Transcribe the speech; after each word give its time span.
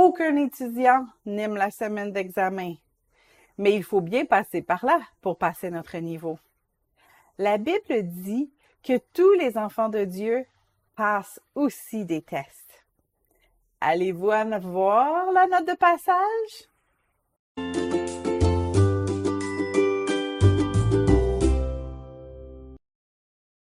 Aucun 0.00 0.36
étudiant 0.36 1.08
n'aime 1.26 1.56
la 1.56 1.72
semaine 1.72 2.12
d'examen, 2.12 2.74
mais 3.58 3.74
il 3.74 3.82
faut 3.82 4.00
bien 4.00 4.26
passer 4.26 4.62
par 4.62 4.84
là 4.86 5.00
pour 5.20 5.38
passer 5.38 5.72
notre 5.72 5.98
niveau. 5.98 6.38
La 7.36 7.58
Bible 7.58 8.04
dit 8.04 8.48
que 8.84 8.96
tous 9.12 9.32
les 9.32 9.58
enfants 9.58 9.88
de 9.88 10.04
Dieu 10.04 10.46
passent 10.94 11.40
aussi 11.56 12.04
des 12.04 12.22
tests. 12.22 12.86
Allez-vous 13.80 14.30
voir 14.60 15.32
la 15.32 15.48
note 15.48 15.66
de 15.66 15.74
passage? 15.74 16.68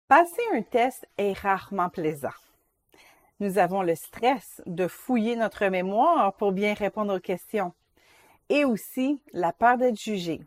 Passer 0.08 0.42
un 0.54 0.62
test 0.62 1.06
est 1.18 1.34
rarement 1.34 1.90
plaisant. 1.90 2.30
Nous 3.42 3.58
avons 3.58 3.82
le 3.82 3.96
stress 3.96 4.62
de 4.66 4.86
fouiller 4.86 5.34
notre 5.34 5.66
mémoire 5.66 6.32
pour 6.34 6.52
bien 6.52 6.74
répondre 6.74 7.16
aux 7.16 7.20
questions 7.20 7.72
et 8.48 8.64
aussi 8.64 9.20
la 9.32 9.52
peur 9.52 9.78
d'être 9.78 9.98
jugé. 9.98 10.42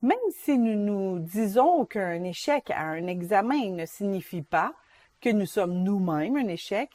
Même 0.00 0.16
si 0.30 0.56
nous 0.56 0.76
nous 0.76 1.18
disons 1.18 1.84
qu'un 1.86 2.22
échec 2.22 2.70
à 2.70 2.82
un 2.82 3.08
examen 3.08 3.72
ne 3.72 3.86
signifie 3.86 4.42
pas 4.42 4.72
que 5.20 5.30
nous 5.30 5.46
sommes 5.46 5.82
nous-mêmes 5.82 6.36
un 6.36 6.46
échec, 6.46 6.90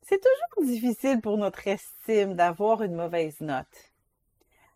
c'est 0.00 0.20
toujours 0.20 0.68
difficile 0.68 1.20
pour 1.20 1.38
notre 1.38 1.68
estime 1.68 2.34
d'avoir 2.34 2.82
une 2.82 2.96
mauvaise 2.96 3.40
note. 3.40 3.92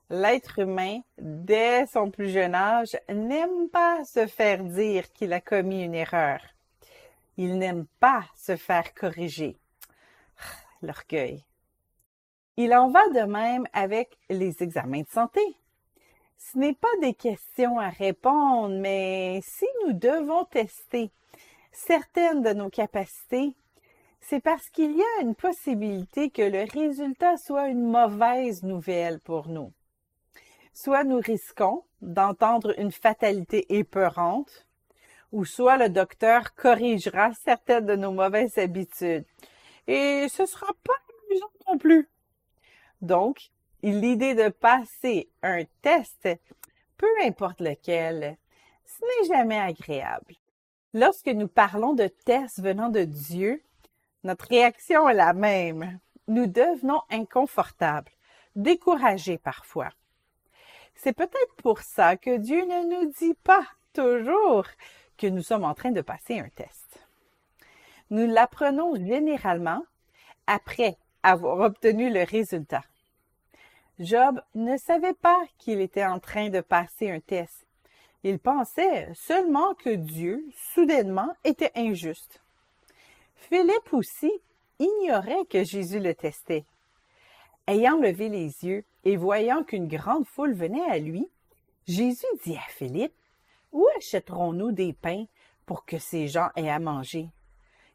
L'être 0.08 0.60
humain, 0.60 1.00
dès 1.18 1.86
son 1.86 2.12
plus 2.12 2.28
jeune 2.28 2.54
âge, 2.54 2.96
n'aime 3.08 3.70
pas 3.72 4.04
se 4.04 4.28
faire 4.28 4.62
dire 4.62 5.12
qu'il 5.12 5.32
a 5.32 5.40
commis 5.40 5.82
une 5.82 5.96
erreur. 5.96 6.38
Il 7.36 7.58
n'aime 7.58 7.86
pas 8.00 8.24
se 8.36 8.56
faire 8.56 8.95
corriger. 8.95 9.56
L'orgueil. 10.82 11.45
Il 12.56 12.74
en 12.74 12.88
va 12.88 13.06
de 13.10 13.20
même 13.20 13.66
avec 13.72 14.18
les 14.30 14.62
examens 14.62 15.02
de 15.02 15.09
santé. 15.09 15.40
Ce 16.38 16.59
n'est 16.59 16.74
pas 16.74 16.88
des 17.01 17.14
questions 17.14 17.79
à 17.79 17.88
répondre, 17.88 18.79
mais 18.79 19.40
si 19.42 19.66
nous 19.84 19.92
devons 19.92 20.45
tester 20.45 21.10
certaines 21.73 22.42
de 22.42 22.52
nos 22.52 22.70
capacités, 22.70 23.54
c'est 24.20 24.40
parce 24.40 24.68
qu'il 24.70 24.96
y 24.96 25.02
a 25.02 25.23
une 25.23 25.34
possibilité 25.34 26.30
que 26.30 26.42
le 26.42 26.64
résultat 26.70 27.37
soit 27.37 27.68
une 27.68 27.84
mauvaise 27.84 28.62
nouvelle 28.62 29.20
pour 29.20 29.48
nous. 29.48 29.73
Soit 30.73 31.04
nous 31.04 31.20
risquons 31.20 31.84
d'entendre 32.01 32.74
une 32.79 32.92
fatalité 32.92 33.76
épeurante, 33.76 34.65
ou 35.32 35.45
soit 35.45 35.77
le 35.77 35.88
docteur 35.88 36.55
corrigera 36.55 37.32
certaines 37.45 37.87
de 37.87 37.96
nos 37.96 38.13
mauvaises 38.13 38.59
habitudes. 38.59 39.24
Et 39.87 40.27
ce 40.29 40.46
sera 40.46 40.73
pas 40.85 40.95
amusant 41.29 41.51
non 41.69 41.79
plus. 41.79 42.09
Donc, 43.01 43.51
l'idée 43.82 44.35
de 44.35 44.49
passer 44.49 45.29
un 45.43 45.65
test, 45.82 46.29
peu 46.97 47.09
importe 47.24 47.60
lequel, 47.60 48.37
ce 48.85 49.04
n'est 49.04 49.37
jamais 49.37 49.59
agréable. 49.59 50.35
Lorsque 50.95 51.29
nous 51.29 51.49
parlons 51.49 51.93
de 51.93 52.07
tests 52.07 52.60
venant 52.60 52.88
de 52.88 53.04
Dieu, 53.04 53.63
notre 54.24 54.47
réaction 54.49 55.09
est 55.09 55.15
la 55.15 55.35
même. 55.35 55.99
Nous 56.27 56.47
devenons 56.47 57.02
inconfortables, 57.10 58.10
découragés 58.57 59.38
parfois. 59.38 59.91
C'est 60.95 61.13
peut-être 61.13 61.54
pour 61.59 61.80
ça 61.80 62.16
que 62.16 62.38
Dieu 62.38 62.65
ne 62.65 63.04
nous 63.04 63.13
dit 63.13 63.35
pas 63.35 63.66
toujours 63.93 64.65
que 65.16 65.26
nous 65.26 65.42
sommes 65.42 65.64
en 65.64 65.75
train 65.75 65.91
de 65.91 66.00
passer 66.00 66.38
un 66.38 66.48
test. 66.48 67.06
Nous 68.10 68.26
l'apprenons 68.26 68.94
généralement 68.97 69.82
après 70.47 70.97
avoir 71.22 71.60
obtenu 71.60 72.12
le 72.12 72.22
résultat. 72.22 72.82
Job 73.98 74.41
ne 74.54 74.76
savait 74.76 75.14
pas 75.14 75.41
qu'il 75.58 75.81
était 75.81 76.04
en 76.04 76.20
train 76.20 76.50
de 76.50 76.60
passer 76.60 77.10
un 77.10 77.20
test. 77.20 77.66
Il 78.22 78.38
pensait 78.38 79.08
seulement 79.14 79.74
que 79.74 79.91
Dieu, 79.91 80.44
soudainement, 80.74 81.32
était 81.44 81.72
injuste. 81.74 82.41
Philippe 83.36 83.92
aussi 83.92 84.32
ignorait 84.78 85.44
que 85.48 85.64
Jésus 85.64 86.00
le 86.00 86.14
testait. 86.14 86.64
Ayant 87.66 87.96
levé 87.96 88.28
les 88.28 88.64
yeux 88.64 88.84
et 89.04 89.16
voyant 89.16 89.64
qu'une 89.64 89.88
grande 89.88 90.26
foule 90.26 90.54
venait 90.54 90.91
à 90.91 90.98
lui, 90.98 91.28
Jésus 91.86 92.26
dit 92.44 92.56
à 92.56 92.68
Philippe, 92.68 93.14
où 93.76 93.87
achèterons-nous 93.98 94.72
des 94.72 94.94
pains 94.94 95.26
pour 95.66 95.84
que 95.84 95.98
ces 95.98 96.28
gens 96.28 96.48
aient 96.56 96.70
à 96.70 96.78
manger? 96.78 97.28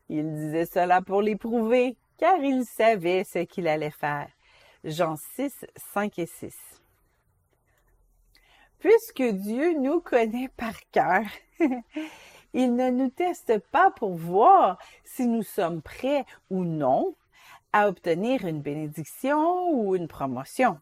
Il 0.10 0.32
disait 0.36 0.68
cela 0.68 1.02
pour 1.02 1.24
l'éprouver, 1.24 1.98
car 2.18 2.38
il 2.38 2.66
savait 2.66 3.24
ce 3.24 3.40
qu'il 3.40 3.68
allait 3.68 3.90
faire. 3.90 4.30
Jean 4.84 5.16
6, 5.16 5.66
5 5.76 6.20
et 6.20 6.28
6. 6.28 6.56
Puisque 8.78 9.24
Dieu 9.24 9.74
nous 9.80 10.02
connaît 10.02 10.50
par 10.50 10.76
cœur, 10.92 11.24
il 12.54 12.76
ne 12.76 12.92
nous 12.92 13.10
teste 13.10 13.58
pas 13.72 13.90
pour 13.90 14.14
voir 14.14 14.78
si 15.04 15.26
nous 15.26 15.44
sommes 15.44 15.82
prêts 15.82 16.26
ou 16.52 16.64
non 16.64 17.16
à 17.74 17.88
obtenir 17.88 18.46
une 18.46 18.62
bénédiction 18.62 19.72
ou 19.72 19.96
une 19.96 20.08
promotion. 20.08 20.80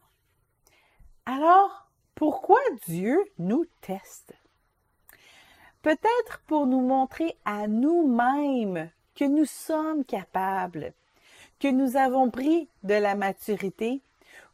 Alors, 1.24 1.90
pourquoi 2.14 2.60
Dieu 2.86 3.18
nous 3.38 3.64
teste? 3.80 4.34
Peut-être 5.82 6.42
pour 6.46 6.66
nous 6.66 6.80
montrer 6.80 7.36
à 7.44 7.66
nous-mêmes 7.66 8.90
que 9.14 9.24
nous 9.24 9.44
sommes 9.44 10.04
capables, 10.04 10.92
que 11.58 11.68
nous 11.68 11.96
avons 11.96 12.30
pris 12.30 12.68
de 12.82 12.94
la 12.94 13.14
maturité 13.14 14.00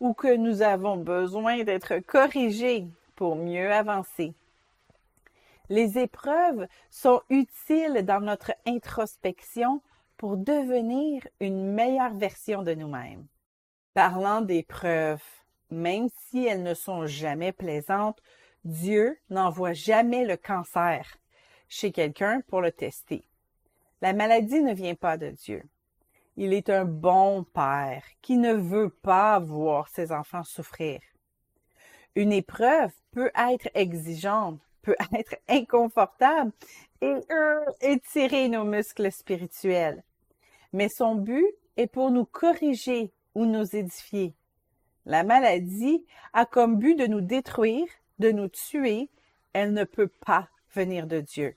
ou 0.00 0.14
que 0.14 0.34
nous 0.36 0.62
avons 0.62 0.96
besoin 0.96 1.62
d'être 1.62 1.98
corrigés 2.00 2.86
pour 3.14 3.36
mieux 3.36 3.72
avancer. 3.72 4.34
Les 5.68 5.98
épreuves 5.98 6.66
sont 6.90 7.22
utiles 7.28 8.04
dans 8.04 8.20
notre 8.20 8.52
introspection 8.66 9.80
pour 10.16 10.36
devenir 10.36 11.26
une 11.40 11.72
meilleure 11.72 12.14
version 12.14 12.62
de 12.62 12.74
nous-mêmes. 12.74 13.26
Parlant 13.94 14.42
d'épreuves, 14.42 15.22
même 15.70 16.08
si 16.28 16.46
elles 16.46 16.62
ne 16.62 16.74
sont 16.74 17.06
jamais 17.06 17.52
plaisantes, 17.52 18.22
Dieu 18.66 19.16
n'envoie 19.30 19.74
jamais 19.74 20.24
le 20.24 20.36
cancer 20.36 21.18
chez 21.68 21.92
quelqu'un 21.92 22.40
pour 22.48 22.60
le 22.60 22.72
tester. 22.72 23.22
La 24.02 24.12
maladie 24.12 24.60
ne 24.60 24.74
vient 24.74 24.96
pas 24.96 25.16
de 25.16 25.30
Dieu. 25.30 25.62
Il 26.36 26.52
est 26.52 26.68
un 26.68 26.84
bon 26.84 27.44
père 27.44 28.02
qui 28.22 28.36
ne 28.36 28.52
veut 28.52 28.90
pas 28.90 29.38
voir 29.38 29.86
ses 29.86 30.10
enfants 30.10 30.42
souffrir. 30.42 30.98
Une 32.16 32.32
épreuve 32.32 32.90
peut 33.12 33.30
être 33.36 33.68
exigeante, 33.74 34.58
peut 34.82 34.96
être 35.14 35.36
inconfortable 35.48 36.50
et 37.00 37.14
euh, 37.30 37.64
étirer 37.82 38.48
nos 38.48 38.64
muscles 38.64 39.12
spirituels. 39.12 40.02
Mais 40.72 40.88
son 40.88 41.14
but 41.14 41.46
est 41.76 41.86
pour 41.86 42.10
nous 42.10 42.24
corriger 42.24 43.12
ou 43.36 43.46
nous 43.46 43.76
édifier. 43.76 44.34
La 45.04 45.22
maladie 45.22 46.04
a 46.32 46.46
comme 46.46 46.78
but 46.78 46.96
de 46.96 47.06
nous 47.06 47.20
détruire 47.20 47.86
de 48.18 48.30
nous 48.30 48.48
tuer, 48.48 49.08
elle 49.52 49.72
ne 49.72 49.84
peut 49.84 50.08
pas 50.08 50.48
venir 50.74 51.06
de 51.06 51.20
Dieu. 51.20 51.56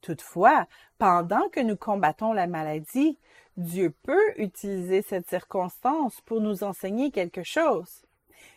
Toutefois, 0.00 0.66
pendant 0.98 1.48
que 1.48 1.60
nous 1.60 1.76
combattons 1.76 2.32
la 2.32 2.46
maladie, 2.46 3.18
Dieu 3.56 3.90
peut 4.02 4.32
utiliser 4.36 5.02
cette 5.02 5.28
circonstance 5.28 6.20
pour 6.22 6.40
nous 6.40 6.64
enseigner 6.64 7.10
quelque 7.10 7.42
chose. 7.42 8.02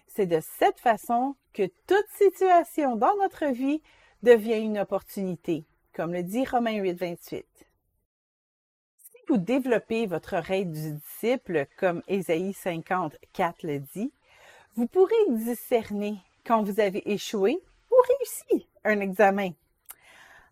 C'est 0.07 0.28
de 0.28 0.40
cette 0.59 0.79
façon 0.79 1.35
que 1.53 1.69
toute 1.88 2.07
situation 2.16 2.96
dans 2.96 3.16
notre 3.18 3.47
vie 3.47 3.81
devient 4.22 4.59
une 4.59 4.79
opportunité, 4.79 5.66
comme 5.94 6.13
le 6.13 6.23
dit 6.23 6.46
Romains 6.46 6.78
8, 6.78 6.94
28. 6.94 7.46
Si 8.97 9.18
vous 9.28 9.38
développez 9.38 10.06
votre 10.06 10.38
oreille 10.38 10.66
du 10.66 10.94
disciple, 10.94 11.68
comme 11.78 12.02
Ésaïe 12.07 12.53
50, 12.53 13.17
4 13.34 13.64
le 13.64 13.79
dit, 13.79 14.14
vous 14.76 14.88
pourrez 14.88 15.14
discerner 15.29 16.17
quand 16.45 16.63
vous 16.63 16.79
avez 16.79 17.11
échoué 17.11 17.59
ou 17.91 17.95
réussi 18.07 18.67
un 18.84 18.99
examen. 18.99 19.51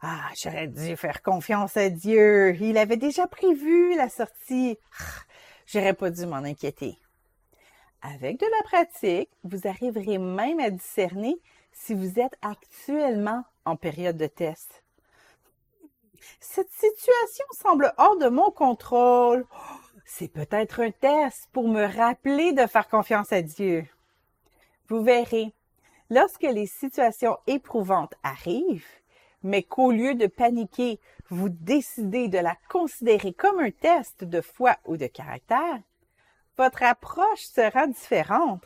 Ah, 0.01 0.29
j'aurais 0.35 0.67
dû 0.67 0.95
faire 0.95 1.21
confiance 1.21 1.77
à 1.77 1.89
Dieu. 1.89 2.55
Il 2.59 2.77
avait 2.77 2.97
déjà 2.97 3.27
prévu 3.27 3.95
la 3.95 4.09
sortie. 4.09 4.77
Ah, 4.99 5.21
j'aurais 5.67 5.93
pas 5.93 6.09
dû 6.09 6.25
m'en 6.25 6.37
inquiéter. 6.37 6.97
Avec 8.01 8.39
de 8.39 8.47
la 8.47 8.63
pratique, 8.63 9.29
vous 9.43 9.67
arriverez 9.67 10.17
même 10.17 10.59
à 10.59 10.71
discerner 10.71 11.39
si 11.71 11.93
vous 11.93 12.19
êtes 12.19 12.35
actuellement 12.41 13.43
en 13.65 13.75
période 13.75 14.17
de 14.17 14.25
test. 14.25 14.83
Cette 16.39 16.71
situation 16.71 17.45
semble 17.51 17.93
hors 17.97 18.17
de 18.17 18.27
mon 18.27 18.49
contrôle. 18.49 19.45
C'est 20.05 20.27
peut-être 20.27 20.81
un 20.81 20.91
test 20.91 21.47
pour 21.51 21.67
me 21.67 21.85
rappeler 21.85 22.53
de 22.53 22.65
faire 22.65 22.89
confiance 22.89 23.31
à 23.31 23.41
Dieu. 23.41 23.87
Vous 24.87 25.03
verrez, 25.03 25.53
Lorsque 26.11 26.43
les 26.43 26.65
situations 26.65 27.37
éprouvantes 27.47 28.15
arrivent, 28.21 28.85
mais 29.43 29.63
qu'au 29.63 29.93
lieu 29.93 30.13
de 30.13 30.27
paniquer, 30.27 30.99
vous 31.29 31.47
décidez 31.47 32.27
de 32.27 32.37
la 32.37 32.57
considérer 32.67 33.31
comme 33.31 33.59
un 33.59 33.71
test 33.71 34.25
de 34.25 34.41
foi 34.41 34.75
ou 34.85 34.97
de 34.97 35.07
caractère, 35.07 35.79
votre 36.57 36.83
approche 36.83 37.45
sera 37.45 37.87
différente. 37.87 38.65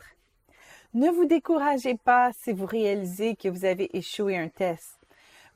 Ne 0.92 1.08
vous 1.08 1.26
découragez 1.26 1.94
pas 1.94 2.32
si 2.32 2.52
vous 2.52 2.66
réalisez 2.66 3.36
que 3.36 3.48
vous 3.48 3.64
avez 3.64 3.96
échoué 3.96 4.36
un 4.36 4.48
test. 4.48 4.95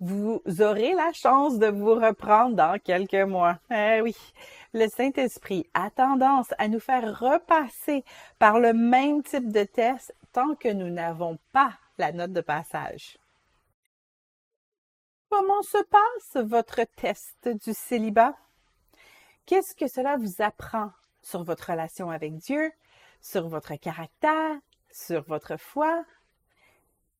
Vous 0.02 0.42
aurez 0.60 0.94
la 0.94 1.12
chance 1.12 1.58
de 1.58 1.66
vous 1.66 1.94
reprendre 1.94 2.56
dans 2.56 2.78
quelques 2.78 3.14
mois. 3.14 3.58
Eh 3.70 4.00
oui, 4.00 4.16
le 4.72 4.88
Saint-Esprit 4.88 5.68
a 5.74 5.90
tendance 5.90 6.54
à 6.56 6.68
nous 6.68 6.80
faire 6.80 7.20
repasser 7.20 8.02
par 8.38 8.58
le 8.60 8.72
même 8.72 9.22
type 9.22 9.52
de 9.52 9.64
test 9.64 10.14
tant 10.32 10.54
que 10.54 10.68
nous 10.68 10.88
n'avons 10.88 11.38
pas 11.52 11.74
la 11.98 12.12
note 12.12 12.32
de 12.32 12.40
passage. 12.40 13.18
Comment 15.28 15.62
se 15.62 15.82
passe 15.84 16.44
votre 16.46 16.80
test 16.96 17.48
du 17.62 17.74
célibat? 17.74 18.34
Qu'est-ce 19.44 19.74
que 19.74 19.86
cela 19.86 20.16
vous 20.16 20.40
apprend 20.40 20.92
sur 21.20 21.44
votre 21.44 21.72
relation 21.72 22.10
avec 22.10 22.36
Dieu, 22.36 22.72
sur 23.20 23.48
votre 23.48 23.74
caractère, 23.74 24.56
sur 24.90 25.22
votre 25.24 25.58
foi? 25.58 26.04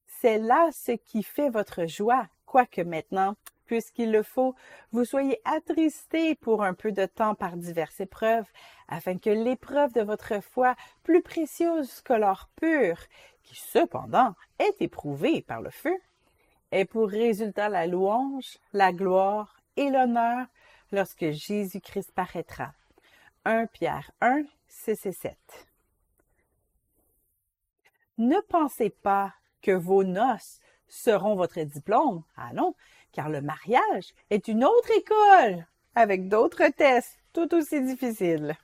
C'est 0.06 0.38
là 0.38 0.71
ce 0.73 0.93
qui 0.93 1.23
fait 1.23 1.50
votre 1.50 1.87
joie, 1.87 2.26
quoique 2.50 2.81
maintenant, 2.81 3.37
puisqu'il 3.67 4.11
le 4.11 4.25
faut, 4.25 4.56
vous 4.91 5.05
soyez 5.05 5.41
attristés 5.44 6.35
pour 6.35 6.64
un 6.64 6.75
peu 6.75 6.91
de 6.91 7.06
temps 7.06 7.37
par 7.37 7.56
diverses 7.56 8.00
épreuves, 8.00 8.49
afin 8.88 9.19
que 9.19 9.31
l'épreuve 9.31 9.93
de 9.93 10.00
votre 10.00 10.43
foi, 10.43 10.75
plus 11.05 11.23
précieuse 11.23 12.00
que 12.00 12.12
l'or 12.12 12.49
pur, 12.56 12.97
qui 13.44 13.55
cependant 13.55 14.35
est 14.58 14.82
éprouvée 14.82 15.43
par 15.43 15.62
le 15.62 15.70
feu, 15.70 15.97
ait 16.73 16.85
pour 16.85 17.08
résultat 17.08 17.69
la 17.69 17.87
louange, 17.87 18.58
la 18.73 18.93
gloire 18.93 19.61
et 19.76 19.88
l'honneur 19.88 20.49
lorsque 20.91 21.31
Jésus-Christ 21.31 22.11
paraîtra. 22.11 22.75
1 23.44 23.67
Pierre 23.67 24.11
1, 24.20 24.43
6 24.67 25.06
et 25.06 25.12
7. 25.12 25.38
Ne 28.19 28.41
pensez 28.49 28.91
pas 28.91 29.35
que 29.62 29.70
vos 29.70 30.02
noces 30.02 30.58
seront 30.91 31.37
votre 31.37 31.61
diplôme. 31.61 32.23
Ah 32.37 32.53
non, 32.55 32.75
car 33.13 33.29
le 33.29 33.41
mariage 33.41 34.15
est 34.31 34.49
une 34.49 34.65
autre 34.65 34.91
école 34.97 35.67
avec 35.95 36.29
d'autres 36.29 36.69
tests 36.77 37.19
tout 37.33 37.55
aussi 37.55 37.81
difficiles. 37.81 38.57